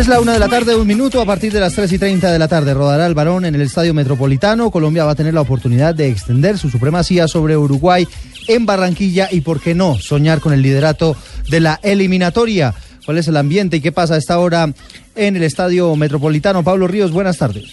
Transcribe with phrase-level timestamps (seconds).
[0.00, 1.20] Es la una de la tarde, un minuto.
[1.20, 3.60] A partir de las 3 y 30 de la tarde rodará el varón en el
[3.60, 4.70] Estadio Metropolitano.
[4.70, 8.08] Colombia va a tener la oportunidad de extender su supremacía sobre Uruguay
[8.48, 11.18] en Barranquilla y, por qué no, soñar con el liderato
[11.50, 12.72] de la eliminatoria.
[13.04, 14.72] ¿Cuál es el ambiente y qué pasa a esta hora
[15.16, 16.64] en el Estadio Metropolitano?
[16.64, 17.66] Pablo Ríos, buenas tardes.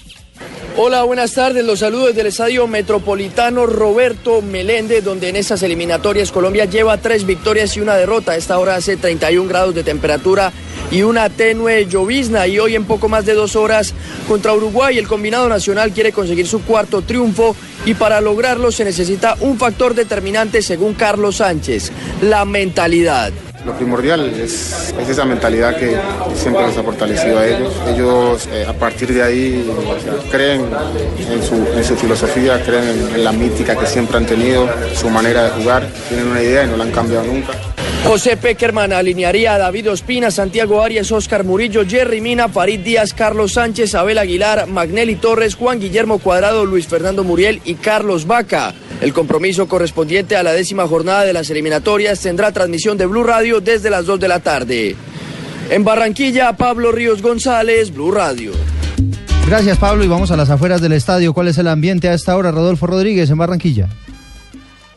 [0.76, 1.64] Hola, buenas tardes.
[1.64, 7.78] Los saludos del Estadio Metropolitano Roberto Meléndez, donde en estas eliminatorias Colombia lleva tres victorias
[7.78, 8.34] y una derrota.
[8.34, 10.52] A esta hora hace 31 grados de temperatura
[10.92, 12.48] y una tenue llovizna.
[12.48, 13.94] Y hoy en poco más de dos horas
[14.28, 17.56] contra Uruguay, el combinado nacional quiere conseguir su cuarto triunfo
[17.86, 21.92] y para lograrlo se necesita un factor determinante según Carlos Sánchez,
[22.22, 23.32] la mentalidad.
[23.66, 25.98] Lo primordial es, es esa mentalidad que
[26.36, 27.74] siempre nos ha fortalecido a ellos.
[27.88, 29.70] Ellos eh, a partir de ahí
[30.32, 30.62] creen
[31.30, 35.10] en su, en su filosofía, creen en, en la mítica que siempre han tenido, su
[35.10, 37.54] manera de jugar, tienen una idea y no la han cambiado nunca.
[38.08, 43.52] José Peckerman alinearía a David Ospina, Santiago Arias, Oscar Murillo, Jerry Mina, Farid Díaz, Carlos
[43.52, 48.74] Sánchez, Abel Aguilar, Magnelli Torres, Juan Guillermo Cuadrado, Luis Fernando Muriel y Carlos Vaca.
[49.02, 53.60] El compromiso correspondiente a la décima jornada de las eliminatorias tendrá transmisión de Blue Radio
[53.60, 54.96] desde las 2 de la tarde.
[55.70, 58.54] En Barranquilla, Pablo Ríos González, Blue Radio.
[59.48, 60.06] Gracias, Pablo.
[60.06, 61.34] Y vamos a las afueras del estadio.
[61.34, 62.52] ¿Cuál es el ambiente a esta hora?
[62.52, 63.90] Rodolfo Rodríguez en Barranquilla.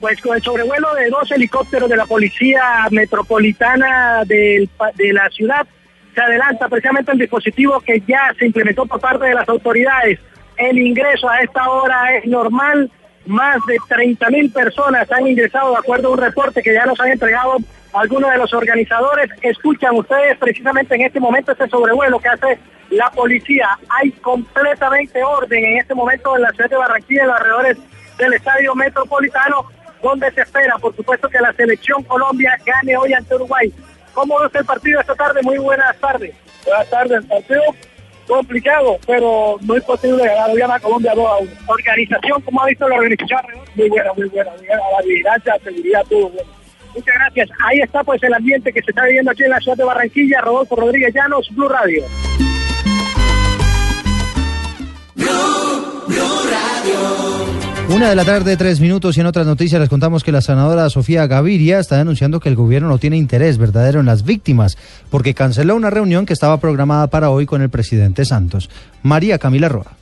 [0.00, 4.68] Pues con el sobrevuelo de dos helicópteros de la Policía Metropolitana de
[5.12, 5.66] la ciudad,
[6.14, 10.18] se adelanta precisamente el dispositivo que ya se implementó por parte de las autoridades.
[10.56, 12.90] El ingreso a esta hora es normal.
[13.26, 16.98] Más de 30 mil personas han ingresado de acuerdo a un reporte que ya nos
[16.98, 17.58] han entregado
[17.92, 19.30] algunos de los organizadores.
[19.42, 22.58] Escuchan ustedes precisamente en este momento este sobrevuelo que hace
[22.90, 23.78] la policía.
[23.88, 27.76] Hay completamente orden en este momento en la ciudad de Barranquilla, en los alrededores
[28.18, 29.66] del estadio metropolitano,
[30.02, 33.72] donde se espera, por supuesto, que la selección Colombia gane hoy ante Uruguay.
[34.12, 35.40] ¿Cómo ves el partido esta tarde?
[35.42, 36.34] Muy buenas tardes.
[36.64, 37.24] Buenas tardes.
[37.26, 37.62] Partido
[38.26, 40.50] complicado, pero no es posible ganar.
[40.50, 41.50] Hoy a Colombia 2 a 1.
[41.66, 43.40] Organización, ¿cómo ha visto la organización?
[43.74, 44.50] Muy buena, muy buena.
[44.52, 44.82] Muy buena.
[44.96, 46.50] La vigilancia, la seguridad, todo bueno.
[46.94, 47.48] Muchas gracias.
[47.64, 50.40] Ahí está pues el ambiente que se está viviendo aquí en la ciudad de Barranquilla.
[50.40, 52.04] Rodolfo Rodríguez Llanos, Blue Radio.
[57.90, 60.88] Una de la tarde, tres minutos y en otras noticias les contamos que la senadora
[60.90, 64.78] Sofía Gaviria está denunciando que el gobierno no tiene interés verdadero en las víctimas
[65.10, 68.70] porque canceló una reunión que estaba programada para hoy con el presidente Santos.
[69.02, 69.99] María Camila Roa.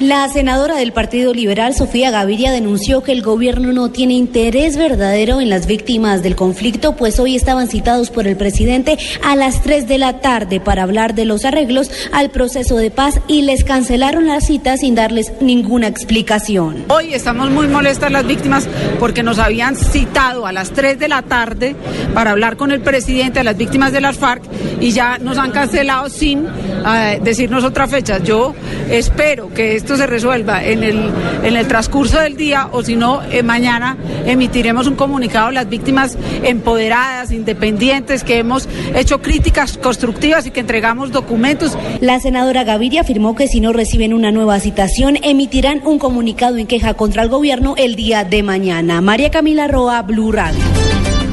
[0.00, 5.40] La senadora del Partido Liberal, Sofía Gaviria, denunció que el gobierno no tiene interés verdadero
[5.40, 9.88] en las víctimas del conflicto, pues hoy estaban citados por el presidente a las 3
[9.88, 14.28] de la tarde para hablar de los arreglos al proceso de paz y les cancelaron
[14.28, 16.84] la cita sin darles ninguna explicación.
[16.90, 18.68] Hoy estamos muy molestas las víctimas
[19.00, 21.74] porque nos habían citado a las 3 de la tarde
[22.14, 24.44] para hablar con el presidente a las víctimas de las FARC
[24.80, 28.18] y ya nos han cancelado sin eh, decirnos otra fecha.
[28.18, 28.54] Yo
[28.88, 31.10] espero que esto se resuelva en el,
[31.42, 35.66] en el transcurso del día o si no, eh, mañana emitiremos un comunicado a las
[35.66, 41.78] víctimas empoderadas, independientes, que hemos hecho críticas constructivas y que entregamos documentos.
[42.02, 46.66] La senadora Gaviria afirmó que si no reciben una nueva citación, emitirán un comunicado en
[46.66, 49.00] queja contra el gobierno el día de mañana.
[49.00, 50.60] María Camila Roa, Blue Radio.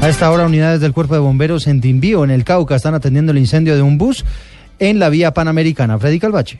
[0.00, 3.32] A esta hora, unidades del Cuerpo de Bomberos en Timbío, en el Cauca, están atendiendo
[3.32, 4.24] el incendio de un bus
[4.78, 5.98] en la vía panamericana.
[5.98, 6.58] Freddy Calvache.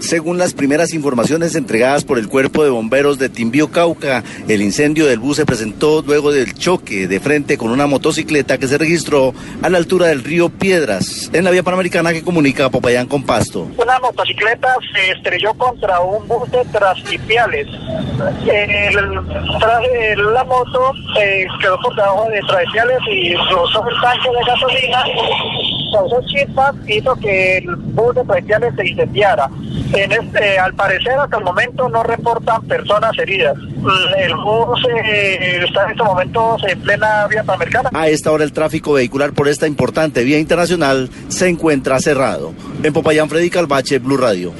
[0.00, 5.06] Según las primeras informaciones entregadas por el Cuerpo de Bomberos de Timbío, Cauca, el incendio
[5.06, 9.32] del bus se presentó luego del choque de frente con una motocicleta que se registró
[9.62, 13.22] a la altura del río Piedras, en la vía panamericana que comunica a Popayán con
[13.24, 13.68] Pasto.
[13.76, 17.66] Una motocicleta se estrelló contra un bus de Trascipiales.
[18.46, 24.28] El, tra- el- la moto eh, quedó por debajo de Trascipiales y rozó el tanque
[24.30, 25.04] de gasolina,
[25.92, 29.48] causó chispas hizo que el bus de Trascipiales se incendiara.
[29.92, 33.56] En este, al parecer, hasta el momento no reportan personas heridas.
[34.18, 37.90] El bus eh, está en estos momentos en plena vía panamericana.
[37.92, 42.52] A esta hora el tráfico vehicular por esta importante vía internacional se encuentra cerrado.
[42.82, 44.52] En Popayán, Freddy Calvache, Blue Radio.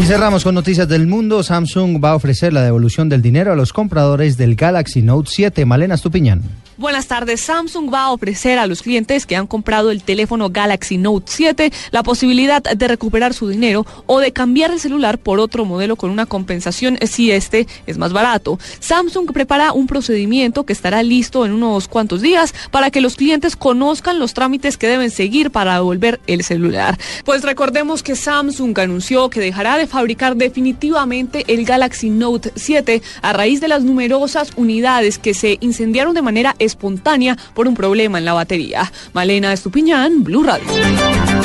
[0.00, 1.42] Y cerramos con noticias del mundo.
[1.42, 5.64] Samsung va a ofrecer la devolución del dinero a los compradores del Galaxy Note 7.
[5.64, 6.42] Malena Stupiñán.
[6.76, 7.40] Buenas tardes.
[7.40, 11.72] Samsung va a ofrecer a los clientes que han comprado el teléfono Galaxy Note 7
[11.92, 16.10] la posibilidad de recuperar su dinero o de cambiar el celular por otro modelo con
[16.10, 18.58] una compensación si este es más barato.
[18.80, 23.54] Samsung prepara un procedimiento que estará listo en unos cuantos días para que los clientes
[23.54, 26.98] conozcan los trámites que deben seguir para devolver el celular.
[27.24, 33.32] Pues recordemos que Samsung anunció que dejará de fabricar definitivamente el Galaxy Note 7 a
[33.32, 38.24] raíz de las numerosas unidades que se incendiaron de manera espontánea por un problema en
[38.24, 38.90] la batería.
[39.12, 41.43] Malena Estupiñán, Blue Radio.